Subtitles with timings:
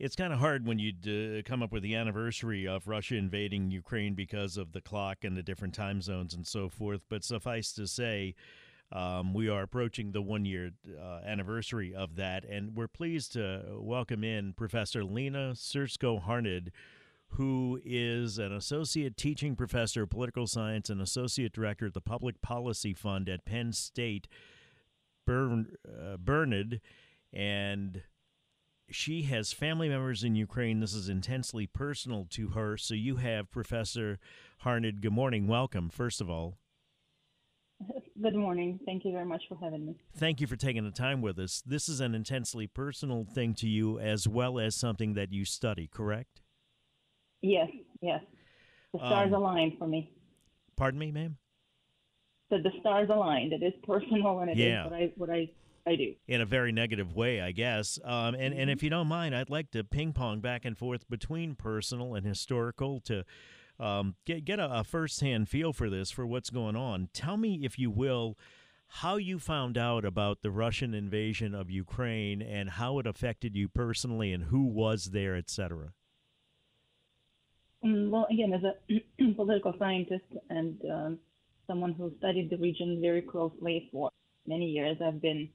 [0.00, 3.70] It's kind of hard when you uh, come up with the anniversary of Russia invading
[3.70, 7.02] Ukraine because of the clock and the different time zones and so forth.
[7.08, 8.34] But suffice to say,
[8.90, 13.62] um, we are approaching the one year uh, anniversary of that, and we're pleased to
[13.78, 16.72] welcome in Professor Lena Surzhko Harned,
[17.28, 22.42] who is an associate teaching professor of political science and associate director at the Public
[22.42, 24.26] Policy Fund at Penn State,
[25.24, 26.80] Bern, uh, Bernard,
[27.32, 28.02] and
[28.90, 30.80] she has family members in Ukraine.
[30.80, 32.76] This is intensely personal to her.
[32.76, 34.18] So you have Professor
[34.58, 35.00] Harned.
[35.00, 35.46] Good morning.
[35.46, 36.58] Welcome, first of all.
[38.22, 38.78] Good morning.
[38.86, 39.96] Thank you very much for having me.
[40.16, 41.62] Thank you for taking the time with us.
[41.66, 45.88] This is an intensely personal thing to you as well as something that you study,
[45.92, 46.40] correct?
[47.42, 47.68] Yes,
[48.00, 48.22] yes.
[48.92, 50.10] The stars Um, aligned for me.
[50.76, 51.36] Pardon me, ma'am?
[52.50, 53.52] So the stars aligned.
[53.52, 54.84] It is personal and it is Yeah.
[54.84, 55.50] what I what I
[55.86, 56.14] I do.
[56.26, 57.98] in a very negative way, I guess.
[58.02, 61.08] Um, and, and if you don't mind, I'd like to ping pong back and forth
[61.10, 63.24] between personal and historical to
[63.78, 67.08] um, get get a, a firsthand feel for this, for what's going on.
[67.12, 68.38] Tell me, if you will,
[68.86, 73.68] how you found out about the Russian invasion of Ukraine and how it affected you
[73.68, 75.92] personally, and who was there, etc.
[77.84, 81.18] Mm, Well, again, as a political scientist and um,
[81.66, 84.10] someone who studied the region very closely for
[84.46, 85.48] many years, I've been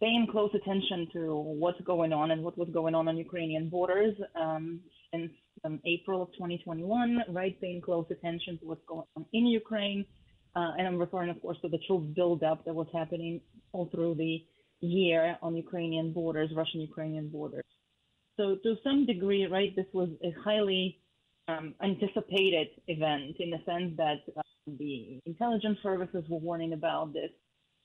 [0.00, 4.14] paying close attention to what's going on and what was going on on Ukrainian borders
[4.40, 4.80] um,
[5.12, 5.30] since
[5.64, 7.60] um, April of 2021, right?
[7.60, 10.04] Paying close attention to what's going on in Ukraine.
[10.56, 13.40] Uh, and I'm referring, of course, to the troop buildup that was happening
[13.72, 14.44] all through the
[14.80, 17.64] year on Ukrainian borders, Russian-Ukrainian borders.
[18.36, 20.98] So to some degree, right, this was a highly
[21.46, 27.30] um, anticipated event in the sense that uh, the intelligence services were warning about this.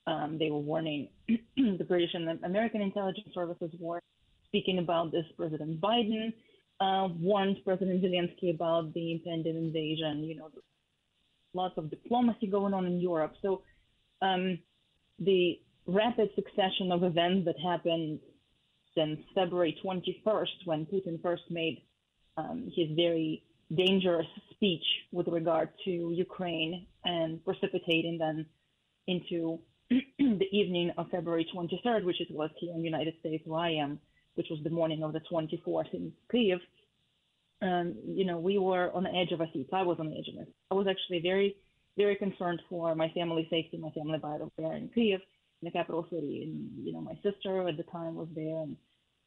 [0.07, 4.01] Um, they were warning the British and the American intelligence services were
[4.47, 5.25] speaking about this.
[5.35, 6.33] President Biden
[6.79, 10.23] uh, warned President Zelensky about the impending invasion.
[10.23, 10.49] You know,
[11.53, 13.33] lots of diplomacy going on in Europe.
[13.41, 13.63] So
[14.21, 14.59] um,
[15.19, 18.19] the rapid succession of events that happened
[18.95, 21.81] since February 21st, when Putin first made
[22.37, 23.43] um, his very
[23.75, 28.45] dangerous speech with regard to Ukraine and precipitating then
[29.07, 33.59] into the evening of February 23rd, which it was here in the United States where
[33.59, 33.99] I am,
[34.33, 36.59] which was the morning of the 24th in Kiev.
[37.61, 39.69] Um, you know, we were on the edge of our seats.
[39.71, 40.51] I was on the edge of it.
[40.71, 41.55] I was actually very,
[41.97, 45.21] very concerned for my family safety, my family by the way in Kiev,
[45.61, 46.43] in the capital city.
[46.43, 48.77] And, you know, my sister at the time was there and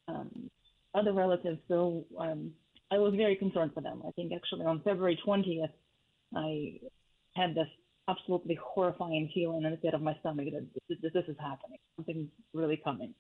[0.09, 0.51] um,
[0.95, 1.61] other relatives.
[1.69, 2.51] So um,
[2.91, 4.03] I was very concerned for them.
[4.07, 5.71] I think actually on February 20th,
[6.35, 6.81] I
[7.35, 7.69] had this
[8.09, 11.79] absolutely horrifying feeling in the pit of my stomach that this, this is happening.
[11.97, 13.15] Something's really coming.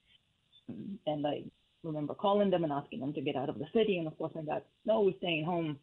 [0.69, 1.45] And I
[1.83, 3.99] remember calling them and asking them to get out of the city.
[3.99, 5.79] And of course, I got, no, we're staying home.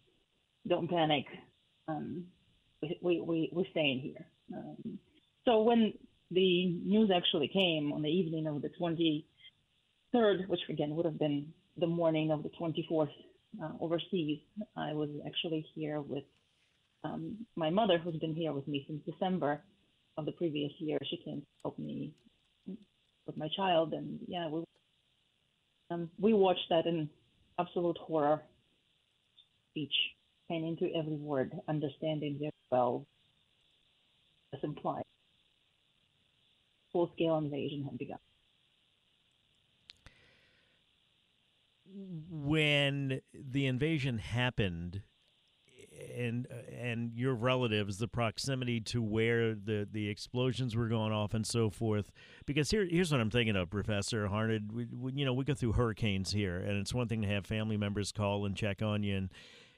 [0.67, 1.25] Don't panic.
[1.88, 2.25] Um,
[2.81, 4.25] we, we, we, we're staying here.
[4.57, 4.99] Um,
[5.45, 5.94] so when
[6.31, 11.53] the news actually came on the evening of the 23rd, which again would have been
[11.77, 13.09] the morning of the 24th
[13.63, 14.39] uh, overseas,
[14.75, 16.24] I was actually here with
[17.06, 19.62] um, my mother, who's been here with me since December
[20.18, 20.98] of the previous year.
[21.10, 22.13] She came to help me
[23.25, 24.63] with my child, and yeah, we
[25.92, 27.10] um, we watched that in
[27.60, 28.42] absolute horror.
[29.72, 29.94] Speech,
[30.50, 33.06] paying into every word, understanding very well
[34.54, 35.04] as implied.
[36.94, 38.19] Full-scale invasion had begun.
[42.30, 45.02] when the invasion happened
[46.15, 51.45] and and your relatives, the proximity to where the the explosions were going off and
[51.45, 52.12] so forth.
[52.45, 54.71] Because here here's what I'm thinking of, Professor Harned.
[54.71, 57.45] We, we, you know, we go through hurricanes here, and it's one thing to have
[57.45, 59.31] family members call and check on you and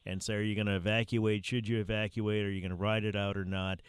[0.05, 1.45] and say, are you going to evacuate?
[1.45, 2.45] Should you evacuate?
[2.45, 3.81] Are you going to ride it out or not?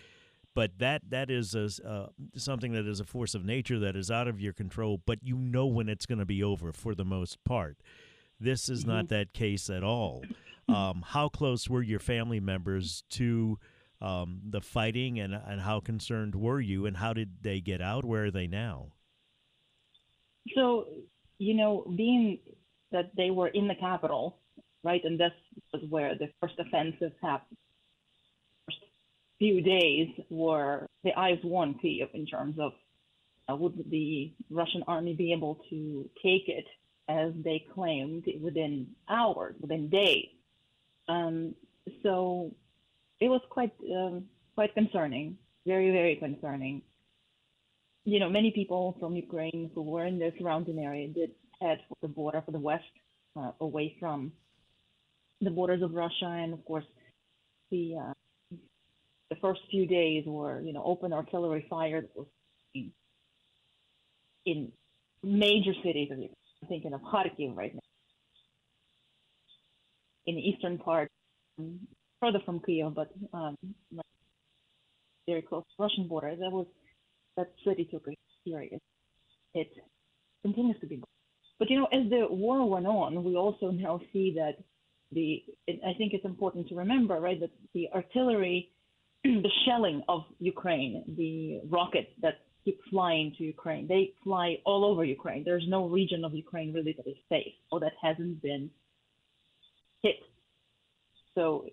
[0.54, 4.10] But that that is a, uh, something that is a force of nature that is
[4.10, 5.00] out of your control.
[5.06, 7.78] But you know when it's going to be over for the most part.
[8.40, 8.90] This is mm-hmm.
[8.90, 10.22] not that case at all.
[10.74, 13.58] Um, how close were your family members to
[14.02, 18.04] um, the fighting, and and how concerned were you, and how did they get out?
[18.04, 18.92] Where are they now?
[20.54, 20.86] So,
[21.38, 22.38] you know, being
[22.92, 24.38] that they were in the capital,
[24.84, 25.32] right, and this
[25.72, 27.58] was where the first offensive happened.
[28.66, 28.78] First
[29.38, 32.72] few days were the eyes won Kiev in terms of
[33.50, 36.66] uh, would the Russian army be able to take it
[37.08, 40.28] as they claimed within hours, within days.
[41.08, 41.54] Um,
[42.02, 42.54] so
[43.20, 44.24] it was quite um,
[44.54, 46.82] quite concerning, very very concerning.
[48.04, 51.96] You know, many people from Ukraine who were in the surrounding area did head for
[52.02, 52.84] the border for the west,
[53.36, 54.32] uh, away from
[55.40, 56.84] the borders of Russia, and of course,
[57.70, 58.12] the uh,
[59.30, 62.26] the first few days were you know open artillery fire that was
[62.74, 62.92] in,
[64.46, 64.72] in
[65.22, 66.08] major cities.
[66.12, 67.87] I'm thinking of Kharkiv right now
[70.28, 71.10] in eastern part,
[71.58, 71.80] um,
[72.20, 73.56] further from Kiev, but um,
[75.26, 76.36] very close to Russian border.
[76.36, 76.66] That was
[77.36, 78.80] that city took a serious
[79.54, 79.70] hit.
[80.42, 81.02] Continues to be,
[81.58, 84.56] but you know, as the war went on, we also now see that
[85.12, 85.42] the.
[85.68, 88.70] I think it's important to remember, right, that the artillery,
[89.24, 92.34] the shelling of Ukraine, the rockets that
[92.64, 95.42] keep flying to Ukraine, they fly all over Ukraine.
[95.44, 98.70] There's no region of Ukraine really that is safe or that hasn't been
[100.02, 100.16] hit.
[101.34, 101.66] So,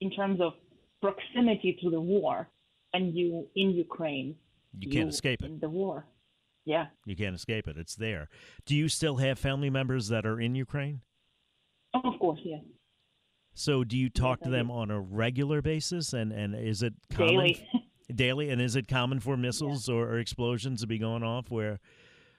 [0.00, 0.54] in terms of
[1.00, 2.48] proximity to the war,
[2.92, 4.36] and you in Ukraine,
[4.78, 5.60] you can't you escape it.
[5.60, 6.06] The war,
[6.64, 7.76] yeah, you can't escape it.
[7.76, 8.28] It's there.
[8.64, 11.00] Do you still have family members that are in Ukraine?
[11.92, 12.62] Oh, of course, yes.
[13.54, 16.94] So, do you talk yes, to them on a regular basis, and and is it
[17.12, 17.34] common?
[17.34, 17.68] Daily.
[18.14, 19.94] daily, and is it common for missiles yeah.
[19.94, 21.80] or, or explosions to be going off where?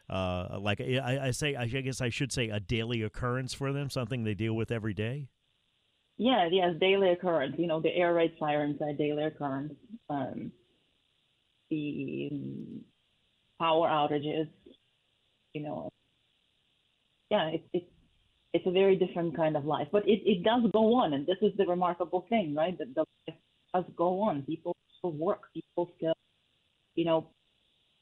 [0.09, 3.89] Uh, like I, I say, I guess I should say a daily occurrence for them,
[3.89, 5.29] something they deal with every day.
[6.17, 7.55] Yeah, yes, daily occurrence.
[7.57, 9.73] You know, the air raid sirens are daily occurrence.
[10.09, 10.51] Um,
[11.69, 12.29] the
[13.59, 14.47] power outages,
[15.53, 15.89] you know,
[17.29, 17.85] yeah, it's it's
[18.53, 21.37] it's a very different kind of life, but it, it does go on, and this
[21.41, 22.77] is the remarkable thing, right?
[22.77, 23.37] That the life
[23.73, 24.43] does go on.
[24.43, 25.41] People still work.
[25.53, 26.13] People still,
[26.95, 27.27] you know,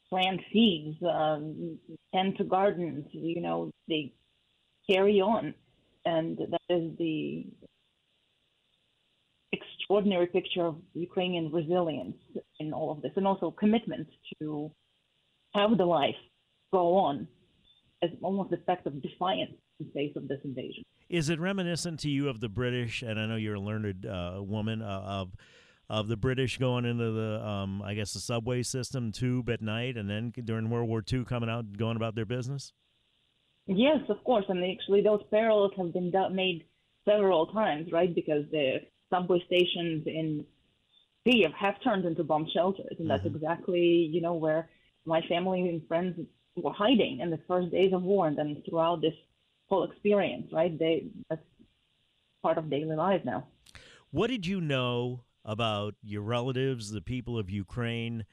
[0.08, 1.78] plant seeds, um,
[2.14, 3.06] tend to gardens.
[3.12, 4.12] You know, they
[4.88, 5.54] carry on,
[6.04, 7.46] and that is the
[9.52, 12.16] extraordinary picture of Ukrainian resilience
[12.60, 14.08] in all of this, and also commitment
[14.38, 14.70] to
[15.54, 16.16] have the life
[16.72, 17.28] go on
[18.02, 20.84] as almost a fact of defiance in face of this invasion.
[21.08, 23.02] Is it reminiscent to you of the British?
[23.02, 25.36] And I know you're a learned uh, woman uh, of
[25.88, 29.96] of the British going into the, um, I guess, the subway system tube at night,
[29.96, 32.72] and then during World War II coming out going about their business?
[33.66, 36.64] Yes, of course, and actually those parallels have been made
[37.04, 38.14] several times, right?
[38.14, 40.44] Because the subway stations in
[41.26, 43.36] Kiev have turned into bomb shelters, and that's mm-hmm.
[43.36, 43.80] exactly,
[44.12, 44.68] you know, where
[45.06, 46.18] my family and friends
[46.56, 49.14] were hiding in the first days of war, and then throughout this
[49.68, 50.78] whole experience, right?
[50.78, 51.42] They that's
[52.42, 53.46] part of daily life now.
[54.10, 58.24] What did you know about your relatives, the people of Ukraine,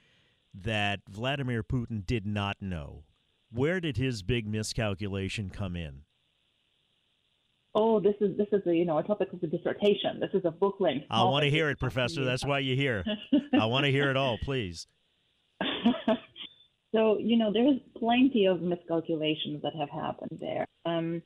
[0.54, 3.04] that Vladimir Putin did not know?
[3.52, 6.04] Where did his big miscalculation come in?
[7.74, 10.20] Oh, this is this is a you know a topic of the dissertation.
[10.20, 11.06] This is a book length.
[11.10, 12.26] I want to hear it, Professor.
[12.26, 13.06] That's why you're here.
[13.60, 14.88] I want to hear it all, please.
[16.94, 20.66] so you know there's plenty of miscalculations that have happened there.
[20.86, 21.22] Um,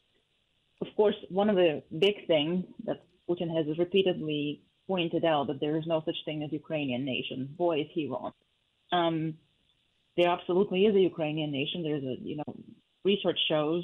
[0.82, 5.78] of course, one of the big things that Putin has repeatedly pointed out that there
[5.78, 7.50] is no such thing as Ukrainian nation.
[7.58, 8.32] Boy, is he wrong.
[8.92, 9.36] Um,
[10.18, 11.84] there absolutely is a Ukrainian nation.
[11.84, 12.56] There's a, you know,
[13.04, 13.84] research shows,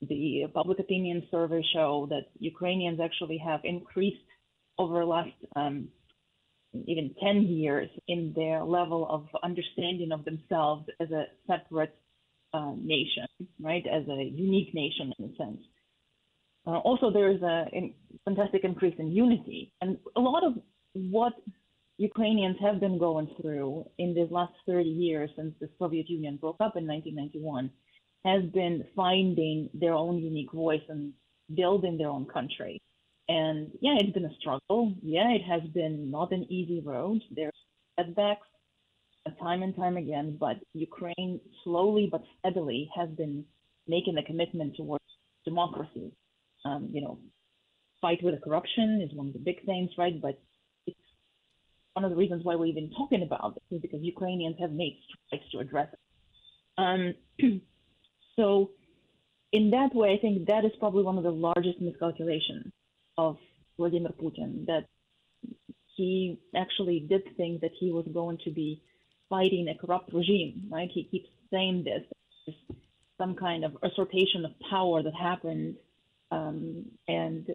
[0.00, 4.18] the public opinion survey show that Ukrainians actually have increased
[4.78, 5.88] over the last um,
[6.86, 11.94] even 10 years in their level of understanding of themselves as a separate
[12.52, 13.26] uh, nation,
[13.60, 13.84] right?
[13.86, 15.60] As a unique nation in a sense.
[16.68, 17.94] Uh, also, there is a, a
[18.26, 20.52] fantastic increase in unity, and a lot of
[20.92, 21.32] what
[21.96, 26.60] Ukrainians have been going through in these last 30 years since the Soviet Union broke
[26.60, 27.70] up in 1991
[28.24, 31.12] has been finding their own unique voice and
[31.54, 32.82] building their own country.
[33.28, 34.94] And yeah, it's been a struggle.
[35.02, 37.22] Yeah, it has been not an easy road.
[37.30, 38.46] There are setbacks
[39.40, 43.44] time and time again, but Ukraine slowly but steadily has been
[43.86, 45.04] making a commitment towards
[45.44, 46.12] democracy.
[46.68, 47.18] Um, you know,
[48.00, 50.20] fight with the corruption is one of the big things, right?
[50.20, 50.40] But
[50.86, 50.98] it's
[51.94, 54.98] one of the reasons why we're even talking about this is because Ukrainians have made
[55.28, 56.00] strides to address it.
[56.78, 57.02] Um,
[58.36, 58.70] so,
[59.52, 62.72] in that way, I think that is probably one of the largest miscalculations
[63.16, 63.36] of
[63.78, 64.84] Vladimir Putin that
[65.96, 68.82] he actually did think that he was going to be
[69.28, 70.90] fighting a corrupt regime, right?
[70.92, 72.02] He keeps saying this.
[72.46, 72.78] There's
[73.18, 75.76] some kind of usurpation of power that happened,
[76.30, 77.46] um, and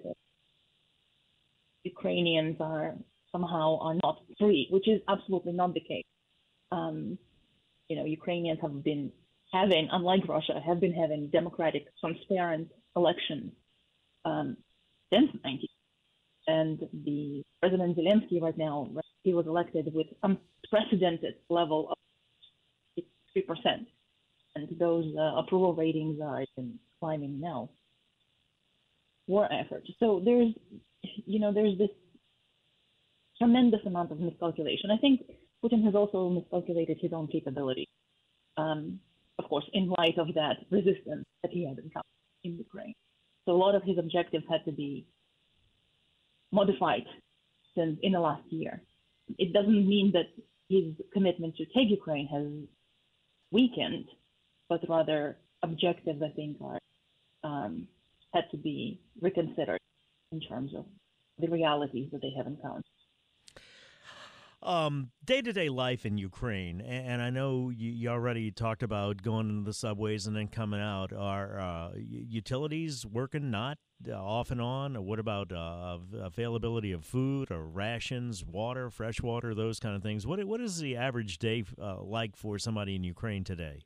[1.84, 2.96] Ukrainians are
[3.32, 6.06] somehow are not free, which is absolutely not the case.
[6.72, 7.18] Um,
[7.90, 9.12] you know, Ukrainians have been
[9.52, 13.52] having, unlike Russia, have been having democratic, transparent elections
[14.26, 14.58] um,
[15.12, 15.68] since 19.
[16.48, 18.90] And the President Zelensky right now,
[19.24, 23.04] he was elected with unprecedented level of
[23.38, 23.86] 3%.
[24.56, 26.44] And those uh, approval ratings are
[27.00, 27.70] climbing now.
[29.28, 29.84] War effort.
[30.00, 30.54] So there's,
[31.26, 31.90] you know, there's this
[33.38, 34.92] tremendous amount of miscalculation.
[34.92, 35.22] I think
[35.64, 37.88] Putin has also miscalculated his own capability.
[38.58, 39.00] Um,
[39.40, 42.04] of course, in light of that resistance that he had encountered
[42.44, 42.94] in Ukraine.
[43.46, 45.06] So a lot of his objectives had to be
[46.52, 47.06] modified
[47.76, 48.82] since in the last year.
[49.38, 50.30] It doesn't mean that
[50.70, 52.48] his commitment to take Ukraine has
[53.52, 54.06] weakened,
[54.70, 56.80] but rather objectives, I think, are
[57.44, 57.88] um,
[58.34, 59.80] had to be reconsidered
[60.32, 60.86] in terms of
[61.40, 62.84] the realities that they have encountered
[65.26, 69.64] day to day life in Ukraine, and I know you already talked about going into
[69.64, 71.12] the subways and then coming out.
[71.12, 74.96] Are uh, utilities working not uh, off and on?
[74.96, 80.04] Or what about uh, availability of food or rations, water, fresh water, those kind of
[80.04, 80.26] things?
[80.26, 83.82] What what is the average day uh, like for somebody in Ukraine today?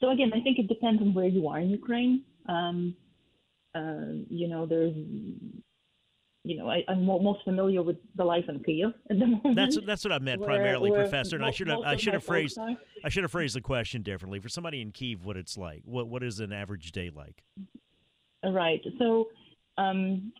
[0.00, 2.22] So again, I think it depends on where you are in Ukraine.
[2.48, 2.96] Um,
[3.74, 4.94] uh, you know, there's
[6.46, 9.56] you know, I, am most familiar with the life in Kiev at the moment.
[9.56, 11.34] That's that's what I meant where, primarily, where Professor.
[11.34, 12.76] And I should have I should have phrased are.
[13.04, 15.24] I should have phrased the question differently for somebody in Kiev.
[15.24, 15.82] What it's like?
[15.84, 17.42] What what is an average day like?
[18.44, 18.80] Right.
[19.00, 19.26] So,
[19.76, 20.32] um,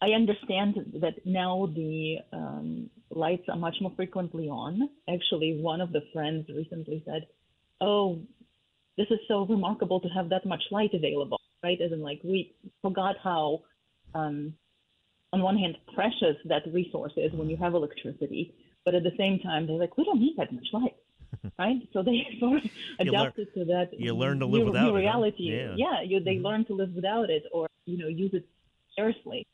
[0.00, 4.88] I understand that now the um, lights are much more frequently on.
[5.12, 7.26] Actually, one of the friends recently said,
[7.80, 8.20] "Oh,
[8.96, 11.78] this is so remarkable to have that much light available." Right?
[11.80, 13.62] As in, like we forgot how.
[14.14, 14.54] Um,
[15.30, 18.54] on one hand, precious that resource is when you have electricity,
[18.86, 20.94] but at the same time, they're like, we don't need that much light.
[21.58, 21.76] right?
[21.92, 23.90] So they sort of adapted to that.
[23.92, 25.50] You learn to live new, without new reality.
[25.50, 25.74] It, huh?
[25.76, 26.46] Yeah, yeah you, they mm-hmm.
[26.46, 28.46] learn to live without it, or you know, use it
[28.92, 29.46] scarcely.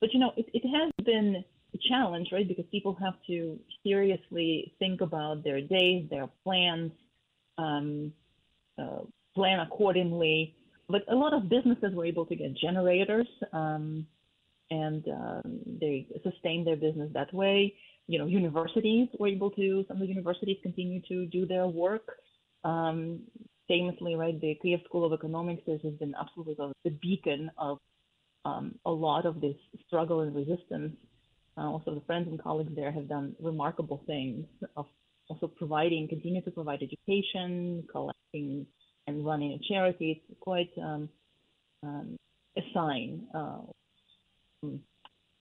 [0.00, 1.44] But you know, it, it has been
[1.74, 2.46] a challenge, right?
[2.46, 6.92] Because people have to seriously think about their days, their plans,
[7.58, 8.12] um,
[8.78, 9.00] uh,
[9.34, 10.56] plan accordingly.
[10.92, 13.28] But a lot of businesses were able to get generators.
[13.52, 14.06] Um,
[14.70, 17.74] and um, they sustained their business that way.
[18.06, 19.84] You know, universities were able to.
[19.88, 22.06] Some of the universities continue to do their work.
[22.64, 23.20] Um,
[23.68, 27.78] famously, right, the Kiev School of Economics has been absolutely the beacon of
[28.44, 29.56] um, a lot of this
[29.86, 30.96] struggle and resistance.
[31.56, 34.46] Uh, also, the friends and colleagues there have done remarkable things
[34.76, 34.86] of
[35.28, 38.66] also providing, continue to provide education, collecting,
[39.06, 40.22] and running a charity.
[40.28, 41.08] It's quite um,
[41.82, 42.16] um,
[42.56, 43.60] a sign uh,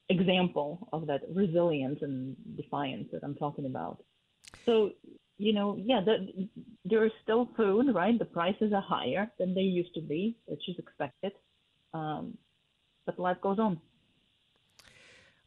[0.09, 4.03] example of that resilience and defiance that I'm talking about.
[4.65, 4.91] So,
[5.37, 6.47] you know, yeah, the,
[6.85, 8.17] there is still food, right?
[8.17, 11.31] The prices are higher than they used to be, which is expected.
[11.93, 12.37] Um,
[13.05, 13.79] but life goes on.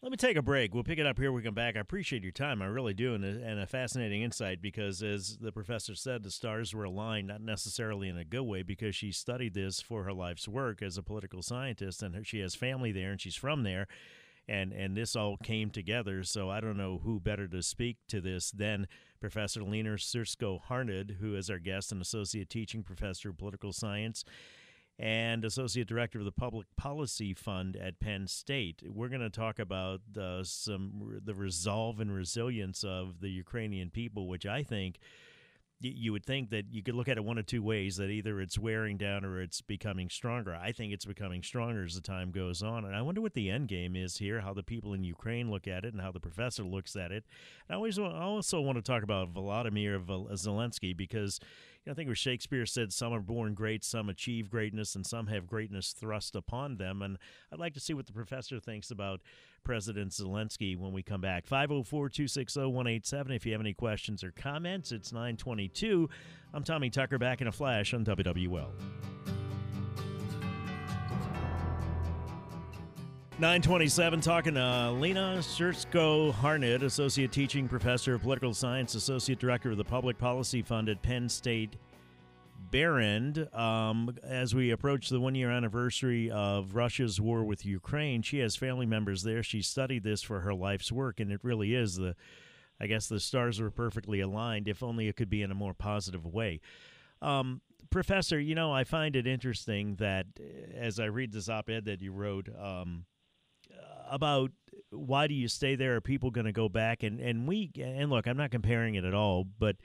[0.05, 0.75] Let me take a break.
[0.75, 1.33] We'll pick it up here.
[1.33, 1.79] We come back.
[1.79, 2.61] I appreciate your time.
[2.61, 6.31] I really do, and a, and a, fascinating insight because, as the professor said, the
[6.31, 10.13] stars were aligned, not necessarily in a good way, because she studied this for her
[10.13, 13.63] life's work as a political scientist, and her, she has family there, and she's from
[13.63, 13.89] there,
[14.47, 16.23] and and this all came together.
[16.23, 18.87] So I don't know who better to speak to this than
[19.21, 24.23] Professor Lena Surzhko Harned, who is our guest and associate teaching professor of political science
[24.99, 28.83] and Associate Director of the Public Policy Fund at Penn State.
[28.87, 34.29] We're going to talk about uh, some the resolve and resilience of the Ukrainian people,
[34.29, 34.99] which I think
[35.81, 38.41] you would think that you could look at it one of two ways that either
[38.41, 40.55] it's wearing down or it's becoming stronger.
[40.55, 42.85] I think it's becoming stronger as the time goes on.
[42.85, 45.67] And I wonder what the end game is here, how the people in Ukraine look
[45.67, 47.25] at it and how the professor looks at it.
[47.69, 50.01] And I always I also want to talk about Volodymyr
[50.33, 51.41] Zelensky because
[51.89, 55.47] I think where Shakespeare said, "Some are born great, some achieve greatness, and some have
[55.47, 57.19] greatness thrust upon them." And
[57.53, 59.21] I'd like to see what the professor thinks about
[59.65, 61.47] President Zelensky when we come back.
[61.47, 66.09] 504-260-187 If you have any questions or comments, it's 922.
[66.53, 69.44] I'm Tommy Tucker back in a flash on WWL.
[73.41, 79.77] 927 talking to Lena Surzhko Harned, Associate Teaching Professor of Political Science, Associate Director of
[79.77, 81.75] the Public Policy Fund at Penn State
[82.71, 83.53] Behrend.
[83.53, 88.55] Um, as we approach the one year anniversary of Russia's war with Ukraine, she has
[88.55, 89.43] family members there.
[89.43, 92.15] She studied this for her life's work, and it really is the,
[92.81, 95.75] I guess the stars were perfectly aligned, if only it could be in a more
[95.75, 96.61] positive way.
[97.21, 100.27] Um, Professor, you know, I find it interesting that
[100.73, 103.05] as I read this op ed that you wrote, um,
[104.11, 104.51] about
[104.91, 105.97] why do you stay there?
[105.97, 107.03] Are people going to go back?
[107.03, 109.77] And and we and look, I'm not comparing it at all, but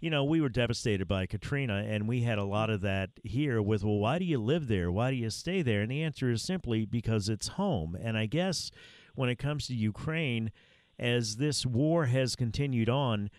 [0.00, 3.62] you know, we were devastated by Katrina, and we had a lot of that here
[3.62, 4.92] with, well, why do you live there?
[4.92, 5.80] Why do you stay there?
[5.80, 7.96] And the answer is simply because it's home.
[7.98, 8.70] And I guess
[9.14, 10.52] when it comes to Ukraine,
[10.98, 13.30] as this war has continued on,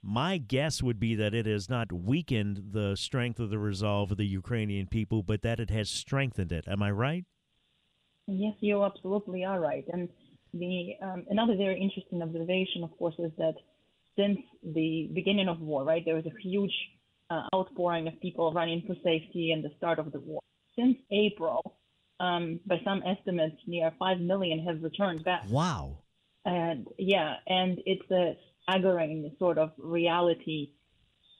[0.00, 4.18] my guess would be that it has not weakened the strength of the resolve of
[4.18, 6.68] the Ukrainian people, but that it has strengthened it.
[6.68, 7.24] Am I right?
[8.26, 9.84] Yes, you absolutely are right.
[9.92, 10.08] And
[10.52, 13.54] the um, another very interesting observation, of course, is that
[14.16, 16.72] since the beginning of war, right, there was a huge
[17.30, 20.40] uh, outpouring of people running for safety and the start of the war.
[20.76, 21.76] Since April,
[22.20, 25.42] um, by some estimates, near five million have returned back.
[25.50, 25.98] Wow.
[26.44, 30.70] And yeah, and it's a staggering sort of reality.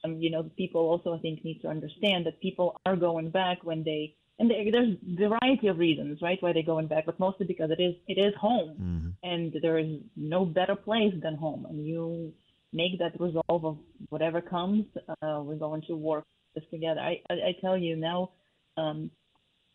[0.03, 3.63] Um, you know, people also I think need to understand that people are going back
[3.63, 7.45] when they and there's a variety of reasons, right, why they're going back, but mostly
[7.45, 9.09] because it is it is home, mm-hmm.
[9.23, 12.33] and there is no better place than home, and you
[12.73, 13.77] make that resolve of
[14.09, 14.85] whatever comes.
[15.21, 16.99] Uh, we're going to work this together.
[16.99, 18.31] I I, I tell you now,
[18.75, 19.09] um,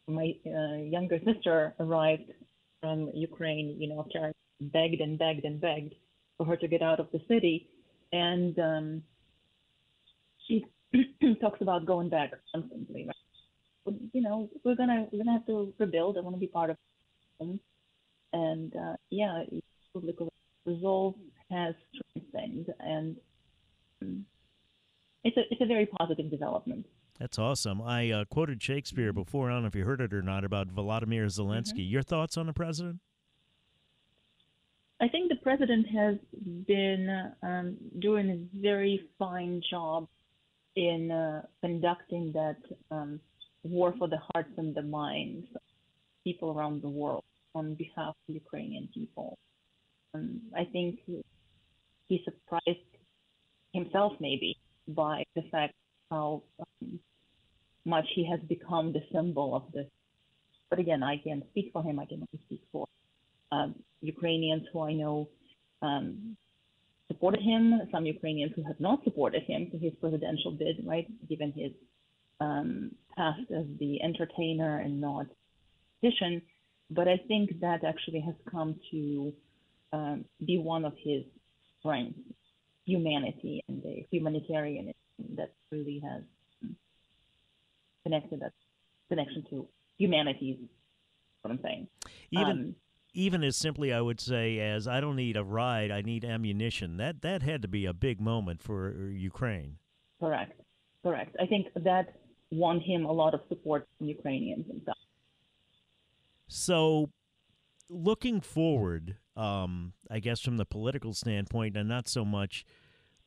[0.07, 2.31] my uh, younger sister arrived
[2.83, 3.77] from Ukraine.
[3.79, 5.95] You know, after I begged and begged and begged
[6.37, 7.71] for her to get out of the city,
[8.13, 9.03] and um,
[10.47, 10.67] she
[11.41, 13.07] talks about going back constantly.
[13.07, 13.17] Right?
[14.13, 16.17] You know, we're gonna we're gonna have to rebuild.
[16.17, 16.77] I want to be part of
[17.39, 17.61] them.
[18.33, 19.43] And uh, yeah,
[19.93, 20.33] political
[20.65, 21.15] resolve
[21.51, 23.17] has strengthened, and
[24.03, 24.25] um,
[25.25, 26.87] it's a it's a very positive development.
[27.19, 27.83] That's awesome.
[27.83, 29.51] I uh, quoted Shakespeare before.
[29.51, 31.81] I don't know if you heard it or not about Volodymyr Zelensky.
[31.81, 31.93] Mm-hmm.
[31.93, 33.01] Your thoughts on the president?
[35.03, 36.17] I think the president has
[36.67, 40.09] been um, doing a very fine job
[40.77, 42.57] in uh, conducting that
[42.91, 43.21] um,
[43.63, 45.63] war for the hearts and the minds of
[46.25, 49.39] people around the world on behalf of Ukrainian people.
[50.15, 51.01] Um, I think
[52.09, 52.93] he surprised
[53.73, 54.57] himself maybe
[54.89, 55.75] by the fact
[56.11, 56.99] how um,
[57.85, 59.87] much he has become the symbol of this.
[60.69, 61.99] But again, I can't speak for him.
[61.99, 62.87] I can only speak for
[63.53, 65.29] um, Ukrainians who I know
[65.83, 66.37] um,
[67.09, 71.53] supported him, some Ukrainians who have not supported him for his presidential bid, right, given
[71.53, 71.73] his
[72.41, 75.27] um, past as the entertainer and not
[76.03, 76.43] musician,
[76.91, 79.33] but I think that actually has come to
[79.93, 81.25] um, be one of his
[81.79, 82.19] strengths,
[82.87, 84.95] humanity and the humanitarianism
[85.37, 86.23] that really has
[88.05, 88.53] connected that
[89.09, 90.59] connection to humanity.
[90.63, 90.69] Is
[91.43, 91.89] what I'm saying.
[92.31, 92.75] Even um,
[93.13, 96.97] even as simply, I would say, as I don't need a ride, I need ammunition.
[96.97, 99.77] That that had to be a big moment for Ukraine.
[100.21, 100.61] Correct,
[101.03, 101.37] correct.
[101.41, 102.20] I think that
[102.51, 104.97] won him a lot of support from Ukrainians and stuff.
[106.49, 107.11] So,
[107.89, 112.65] looking forward, um, I guess from the political standpoint and not so much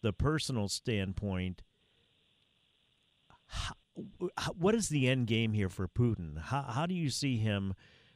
[0.01, 1.61] the personal standpoint,
[3.47, 3.75] how,
[4.57, 6.37] what is the end game here for Putin?
[6.39, 7.73] How, how do you see him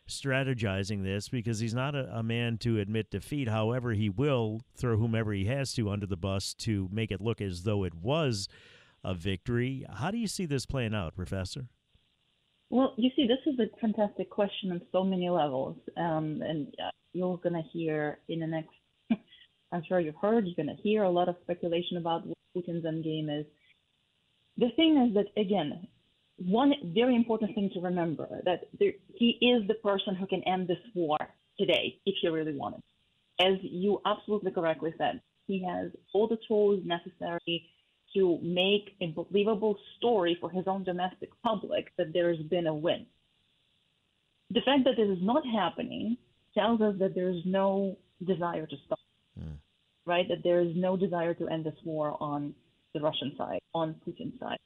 [0.07, 1.29] strategizing this?
[1.29, 3.47] Because he's not a, a man to admit defeat.
[3.47, 7.41] However, he will throw whomever he has to under the bus to make it look
[7.41, 8.47] as though it was
[9.07, 9.85] a victory.
[9.89, 11.67] How do you see this playing out, Professor?
[12.69, 16.91] Well, you see, this is a fantastic question on so many levels, um, and uh,
[17.13, 18.75] you're going to hear in the next.
[19.71, 20.45] I'm sure you've heard.
[20.45, 23.45] You're going to hear a lot of speculation about what Putin's endgame is.
[24.57, 25.87] The thing is that again,
[26.37, 30.67] one very important thing to remember that there, he is the person who can end
[30.67, 31.17] this war
[31.57, 32.81] today if he really wanted.
[33.39, 37.69] As you absolutely correctly said, he has all the tools necessary
[38.17, 43.05] to make a believable story for his own domestic public that there's been a win.
[44.49, 46.17] The fact that this is not happening
[46.53, 48.99] tells us that there's no desire to stop,
[49.39, 49.57] mm.
[50.05, 50.25] right?
[50.27, 52.53] That there is no desire to end this war on
[52.93, 54.57] the Russian side, on Putin's side.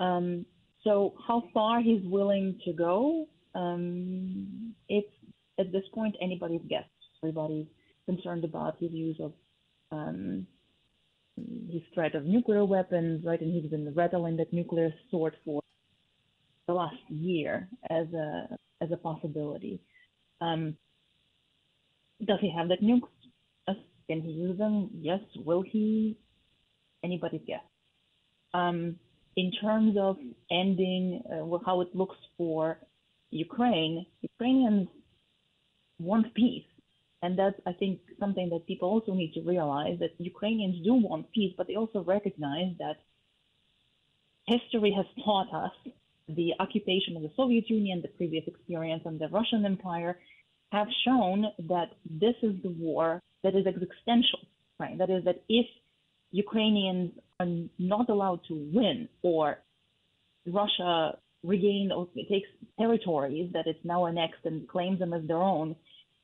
[0.00, 0.44] Um,
[0.82, 5.08] so how far he's willing to go, um, it's
[5.60, 6.88] at this point anybody's guess.
[7.22, 7.66] Everybody's
[8.06, 9.32] concerned about his use of
[9.92, 10.46] um,
[11.70, 13.40] his threat of nuclear weapons, right?
[13.40, 15.62] And he's been rattling that nuclear sword for
[16.66, 19.80] the last year as a as a possibility.
[20.40, 20.76] Um,
[22.24, 23.08] does he have that nukes?
[24.08, 24.90] Can he use them?
[24.94, 25.20] Yes.
[25.36, 26.16] Will he?
[27.04, 27.60] Anybody's guess.
[28.54, 28.96] Um,
[29.36, 30.16] in terms of
[30.50, 32.78] ending, uh, how it looks for
[33.30, 34.88] Ukraine, Ukrainians
[36.00, 36.64] want peace.
[37.22, 41.32] And that's, I think, something that people also need to realize that Ukrainians do want
[41.32, 42.96] peace, but they also recognize that
[44.46, 45.72] history has taught us
[46.28, 50.18] the occupation of the Soviet Union, the previous experience and the Russian Empire
[50.72, 54.40] have shown that this is the war that is existential,
[54.78, 54.98] right?
[54.98, 55.66] That is that if
[56.30, 57.46] Ukrainians are
[57.78, 59.58] not allowed to win or
[60.46, 65.76] Russia regains or takes territories that it's now annexed and claims them as their own,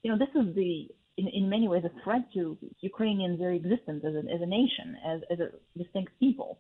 [0.03, 4.05] you know, this is the in, in many ways a threat to Ukrainian very existence
[4.05, 6.59] as a, as a nation, as, as a distinct people.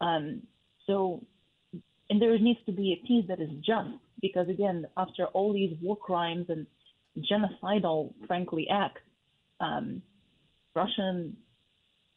[0.00, 0.42] Um,
[0.86, 1.24] so,
[2.08, 3.90] and there needs to be a peace that is just,
[4.20, 6.66] because again, after all these war crimes and
[7.18, 9.00] genocidal, frankly, acts,
[9.60, 10.02] um,
[10.74, 11.36] Russian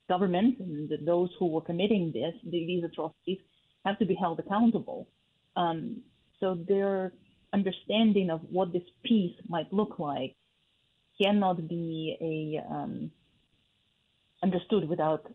[0.07, 3.39] government and those who were committing this, these atrocities,
[3.85, 5.07] have to be held accountable.
[5.55, 6.01] Um,
[6.39, 7.13] so their
[7.53, 10.35] understanding of what this peace might look like
[11.21, 13.11] cannot be a um,
[14.43, 15.25] understood without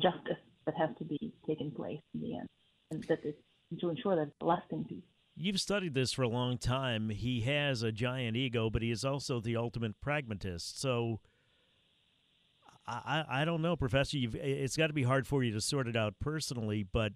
[0.00, 2.48] justice that has to be taken place in the end,
[2.90, 3.34] and that is
[3.80, 5.02] to ensure that it's lasting peace.
[5.36, 7.08] You've studied this for a long time.
[7.08, 10.80] He has a giant ego, but he is also the ultimate pragmatist.
[10.80, 11.20] So
[12.86, 14.16] I, I don't know, Professor.
[14.16, 17.14] You've, it's got to be hard for you to sort it out personally, but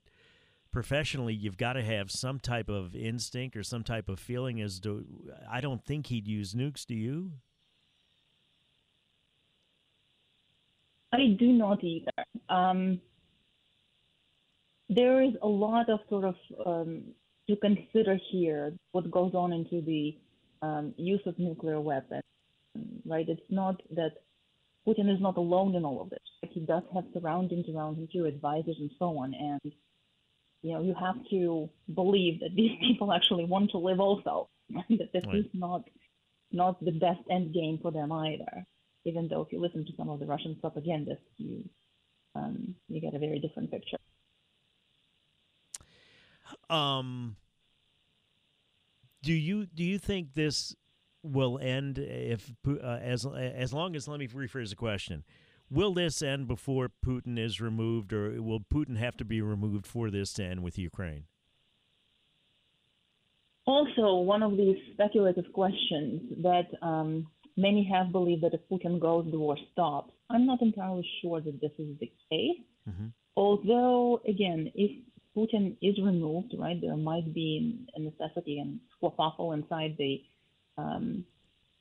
[0.73, 4.81] professionally, you've got to have some type of instinct or some type of feeling as
[4.81, 5.05] to.
[5.51, 6.87] I don't think he'd use nukes.
[6.87, 7.33] Do you?
[11.12, 12.25] I do not either.
[12.49, 13.01] Um,
[14.88, 17.03] there is a lot of sort of um,
[17.49, 20.16] to consider here what goes on into the
[20.62, 22.23] um, use of nuclear weapons,
[23.07, 23.29] right?
[23.29, 24.12] It's not that
[24.87, 26.18] Putin is not alone in all of this.
[26.51, 29.35] He does have surroundings around him too, advisors and so on.
[29.35, 29.73] And
[30.62, 34.49] you know, you have to believe that these people actually want to live also.
[34.71, 35.37] that this right.
[35.37, 35.85] is not
[36.51, 38.66] not the best end game for them either.
[39.05, 41.69] Even though if you listen to some of the Russian propagandists, you
[42.35, 43.97] um, you get a very different picture.
[46.69, 47.37] Um,
[49.23, 50.75] do you do you think this
[51.23, 55.25] will end if uh, as as long as let me rephrase the question.
[55.71, 60.11] Will this end before Putin is removed, or will Putin have to be removed for
[60.11, 61.25] this to end with Ukraine?
[63.67, 67.27] Also, one of these speculative questions that um,
[67.59, 70.12] many have believed that if Putin goes, the war stops.
[70.31, 72.62] I'm not entirely sure that this is the case.
[72.88, 73.09] Mm-hmm.
[73.37, 74.92] Although, again, if
[75.37, 80.23] Putin is removed, right, there might be a necessity and squaffle inside the
[80.77, 81.25] um,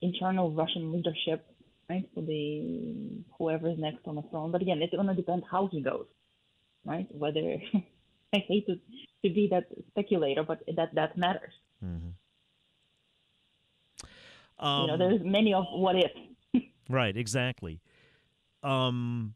[0.02, 1.46] internal Russian leadership,
[1.90, 2.08] right?
[2.14, 4.52] For the whoever is next on the throne.
[4.52, 6.06] But again, it's going to depend how he goes,
[6.86, 7.08] right?
[7.12, 7.58] Whether
[8.34, 8.76] I hate to
[9.26, 11.54] to be that speculator, but that that matters.
[11.84, 12.10] Mm-hmm.
[14.60, 16.12] Um, you know, um, there's many of what if.
[16.90, 17.16] right.
[17.16, 17.82] Exactly.
[18.64, 19.36] Um,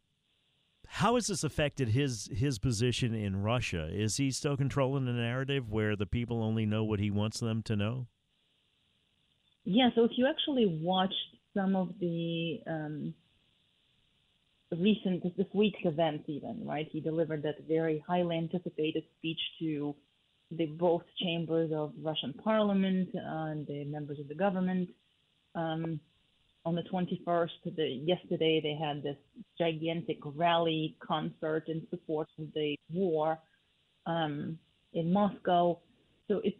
[0.86, 3.88] how has this affected his his position in Russia?
[3.90, 7.62] Is he still controlling the narrative where the people only know what he wants them
[7.62, 8.08] to know?
[9.64, 11.14] Yeah, so if you actually watched
[11.54, 13.14] some of the um,
[14.76, 16.88] recent, this week's events, even, right?
[16.90, 19.94] He delivered that very highly anticipated speech to
[20.50, 24.90] the both chambers of Russian parliament and the members of the government.
[25.54, 26.00] Um,
[26.64, 29.16] on the 21st, the, yesterday they had this
[29.58, 33.38] gigantic rally concert in support of the war
[34.06, 34.58] um,
[34.92, 35.78] in Moscow.
[36.28, 36.56] So it's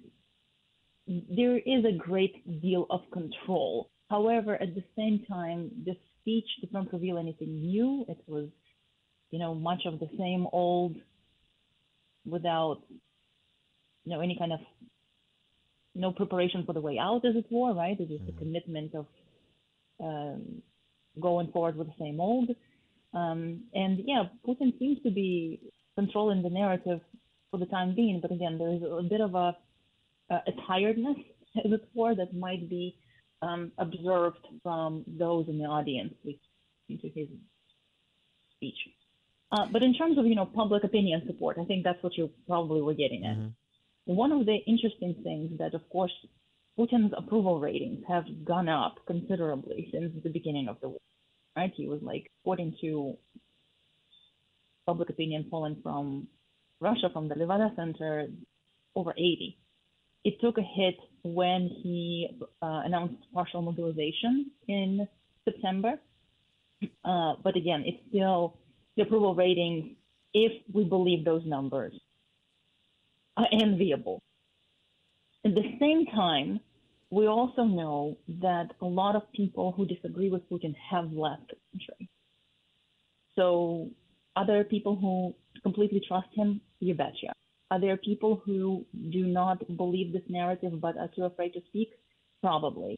[1.07, 3.91] there is a great deal of control.
[4.09, 8.05] However, at the same time, the speech did not reveal anything new.
[8.09, 8.49] It was,
[9.31, 10.97] you know, much of the same old
[12.25, 12.83] without,
[14.05, 14.61] you know, any kind of
[15.95, 17.99] no preparation for the way out, as it were, right?
[17.99, 18.37] It is mm-hmm.
[18.37, 19.07] a commitment of
[20.03, 20.63] um,
[21.21, 22.51] going forward with the same old.
[23.15, 25.61] Um, and yeah, Putin seems to be
[25.97, 27.01] controlling the narrative
[27.51, 28.21] for the time being.
[28.21, 29.57] But again, there is a bit of a
[30.31, 31.17] a tiredness,
[31.65, 32.97] as it were, that might be
[33.43, 37.29] um, observed from those in the audience listening to his
[38.57, 38.79] speech.
[39.51, 42.31] Uh, but in terms of you know public opinion support, I think that's what you
[42.47, 43.37] probably were getting at.
[43.37, 43.49] Mm-hmm.
[44.05, 46.13] One of the interesting things that, of course,
[46.79, 50.99] Putin's approval ratings have gone up considerably since the beginning of the war.
[51.57, 53.17] Right, he was like, according to
[54.87, 56.27] public opinion polling from
[56.81, 58.29] Russia, from the Levada Center,
[58.97, 59.59] over 80.
[60.25, 62.29] It took a hit when he
[62.63, 65.07] uh, announced partial mobilization in
[65.45, 65.95] September.
[67.05, 68.57] Uh, but again, it's still
[68.97, 69.97] the approval rating,
[70.35, 71.93] if we believe those numbers,
[73.37, 74.21] are enviable.
[75.45, 76.61] At the same time,
[77.11, 81.57] we also know that a lot of people who disagree with Putin have left the
[81.73, 82.09] country.
[83.37, 83.91] So,
[84.37, 86.61] are there people who completely trust him?
[86.81, 87.33] You betcha.
[87.71, 91.91] Are there people who do not believe this narrative but are too afraid to speak?
[92.43, 92.97] Probably.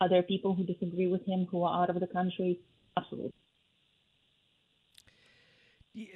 [0.00, 2.60] Are there people who disagree with him who are out of the country?
[2.96, 3.32] Absolutely.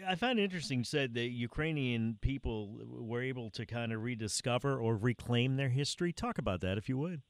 [0.06, 4.78] I find it interesting You said that Ukrainian people were able to kind of rediscover
[4.78, 6.12] or reclaim their history.
[6.12, 7.22] Talk about that if you would.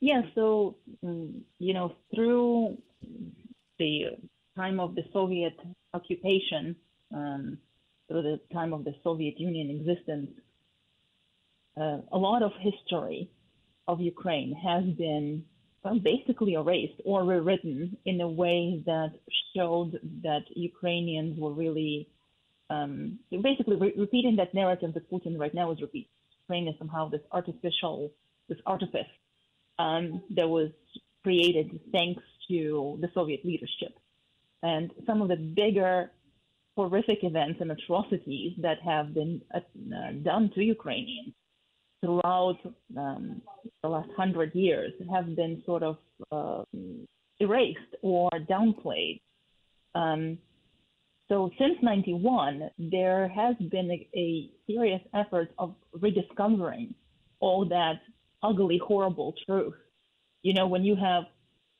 [0.00, 2.78] Yeah, so mm, you know, through
[3.78, 4.16] the
[4.56, 5.54] time of the Soviet
[5.94, 6.76] occupation,
[7.12, 7.58] um,
[8.08, 10.30] through the time of the Soviet Union existence,
[11.80, 13.30] uh, a lot of history
[13.88, 15.44] of Ukraine has been
[16.02, 19.12] basically erased or rewritten in a way that
[19.54, 22.08] showed that Ukrainians were really
[22.70, 26.10] um, basically re- repeating that narrative that Putin right now is repeating.
[26.44, 28.12] Ukraine is somehow this artificial,
[28.48, 29.12] this artifice
[29.78, 30.70] um, that was
[31.22, 33.98] created thanks to the Soviet leadership.
[34.62, 36.10] And some of the bigger
[36.76, 39.60] horrific events and atrocities that have been uh,
[40.22, 41.34] done to Ukrainians
[42.06, 42.58] throughout
[42.96, 43.42] um,
[43.82, 45.96] the last hundred years have been sort of
[46.30, 46.62] uh,
[47.40, 49.20] erased or downplayed.
[49.94, 50.38] Um,
[51.28, 56.94] so since 91, there has been a, a, serious effort of rediscovering
[57.40, 58.00] all that
[58.42, 59.74] ugly, horrible truth.
[60.42, 61.24] You know, when you have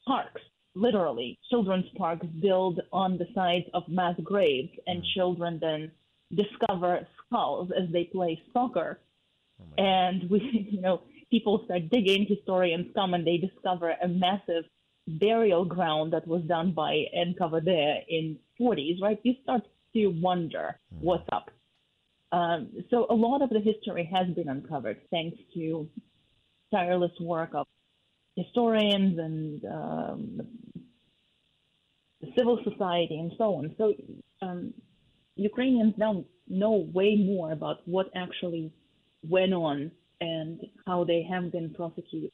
[0.06, 0.40] parks,
[0.74, 5.92] literally, children's parks built on the sides of mass graves, and children then
[6.34, 8.98] discover skulls as they play soccer
[9.60, 14.64] Oh and we, you know, people start digging, historians come and they discover a massive
[15.06, 19.18] burial ground that was done by NKVD in 40s, right?
[19.22, 19.62] You start
[19.94, 21.00] to wonder mm.
[21.00, 21.50] what's up.
[22.32, 25.88] Um, so a lot of the history has been uncovered thanks to
[26.72, 27.66] tireless work of
[28.34, 30.40] historians and um,
[32.36, 33.74] civil society and so on.
[33.78, 33.94] So
[34.42, 34.74] um,
[35.36, 38.72] Ukrainians now know way more about what actually
[39.28, 42.32] went on and how they have been prosecuted,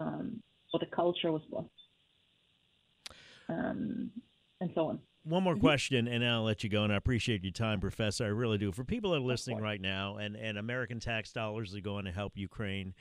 [0.00, 1.68] um, what the culture was lost,
[3.48, 4.10] um,
[4.60, 4.98] and so on.
[5.24, 5.60] One more mm-hmm.
[5.60, 6.82] question, and I'll let you go.
[6.82, 8.24] And I appreciate your time, Professor.
[8.24, 8.72] I really do.
[8.72, 12.12] For people that are listening right now, and, and American tax dollars are going to
[12.12, 12.94] help Ukraine,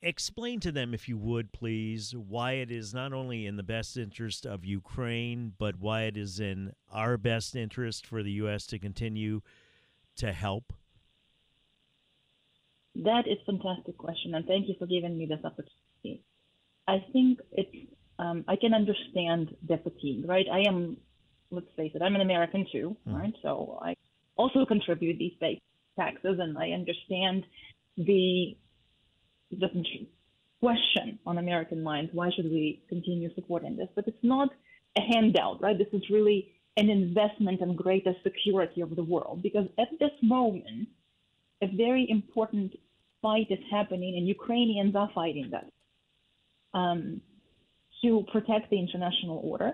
[0.00, 3.96] explain to them, if you would, please, why it is not only in the best
[3.96, 8.64] interest of Ukraine, but why it is in our best interest for the U.S.
[8.66, 9.40] to continue
[10.16, 10.72] to help
[13.04, 16.24] that is a fantastic question, and thank you for giving me this opportunity.
[16.86, 20.46] I think it's um, I can understand the fatigue, right?
[20.52, 20.96] I am,
[21.50, 23.14] let's face it, I'm an American too, mm.
[23.14, 23.34] right?
[23.42, 23.94] So I
[24.36, 25.34] also contribute these
[25.96, 27.44] taxes, and I understand
[27.96, 28.56] the
[29.50, 29.68] the
[30.60, 33.88] question on American minds: why should we continue supporting this?
[33.94, 34.48] But it's not
[34.96, 35.78] a handout, right?
[35.78, 40.88] This is really an investment in greater security of the world, because at this moment,
[41.62, 42.74] a very important
[43.22, 45.70] fight is happening, and Ukrainians are fighting that
[46.78, 47.20] um,
[48.02, 49.72] to protect the international order,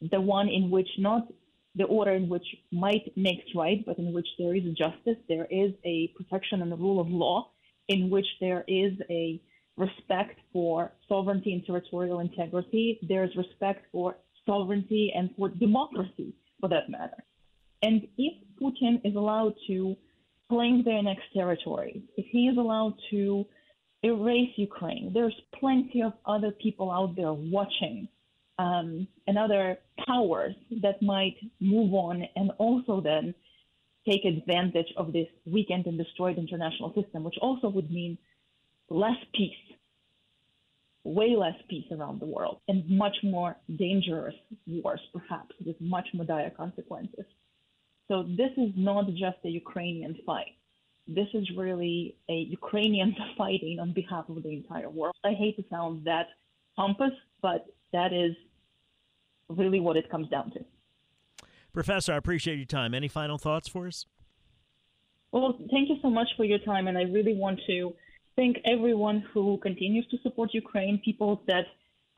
[0.00, 1.22] the one in which not
[1.74, 5.72] the order in which might makes right, but in which there is justice, there is
[5.84, 7.50] a protection and the rule of law,
[7.88, 9.40] in which there is a
[9.76, 16.68] respect for sovereignty and territorial integrity, there is respect for sovereignty and for democracy, for
[16.68, 17.22] that matter.
[17.82, 19.96] And if Putin is allowed to
[20.48, 23.44] claim their next territory, if he is allowed to
[24.02, 28.08] erase Ukraine, there's plenty of other people out there watching
[28.58, 33.34] um, and other powers that might move on and also then
[34.08, 38.16] take advantage of this weakened and destroyed international system, which also would mean
[38.88, 39.52] less peace,
[41.04, 44.34] way less peace around the world, and much more dangerous
[44.66, 47.26] wars, perhaps, with much more dire consequences.
[48.08, 50.54] So this is not just a Ukrainian fight.
[51.06, 55.14] This is really a Ukrainian fighting on behalf of the entire world.
[55.24, 56.28] I hate to sound that
[56.76, 58.34] pompous, but that is
[59.48, 60.60] really what it comes down to.
[61.72, 62.94] Professor, I appreciate your time.
[62.94, 64.06] Any final thoughts for us?
[65.32, 67.94] Well, thank you so much for your time, and I really want to
[68.36, 71.66] thank everyone who continues to support Ukraine, people that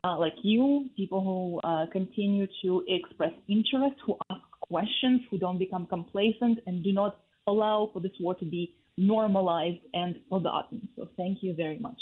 [0.03, 5.59] uh, like you, people who uh, continue to express interest, who ask questions, who don't
[5.65, 7.13] become complacent, and do not
[7.51, 8.63] allow for this war to be
[8.97, 10.79] normalized and forgotten.
[10.95, 12.01] So thank you very much.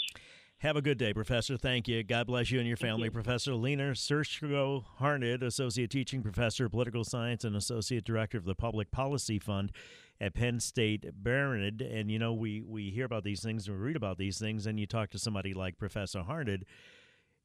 [0.58, 1.56] Have a good day, Professor.
[1.56, 2.02] Thank you.
[2.02, 3.06] God bless you and your family.
[3.06, 3.10] you.
[3.10, 8.54] Professor Lena Surzhko Harned, Associate Teaching Professor of Political Science and Associate Director of the
[8.54, 9.72] Public Policy Fund
[10.20, 11.80] at Penn State Barnard.
[11.80, 14.66] And, you know, we, we hear about these things and we read about these things,
[14.66, 16.66] and you talk to somebody like Professor Harned,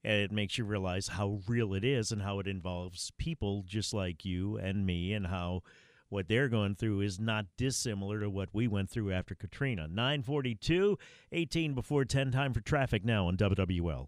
[0.05, 3.91] and it makes you realize how real it is and how it involves people just
[3.91, 5.63] like you and me and how
[6.09, 9.87] what they're going through is not dissimilar to what we went through after Katrina.
[9.87, 10.99] 942,
[11.31, 14.07] 18 before 10, time for traffic now on WWL.